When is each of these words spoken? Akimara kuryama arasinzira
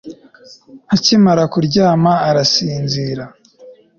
Akimara 0.93 1.43
kuryama 1.53 2.11
arasinzira 2.29 3.23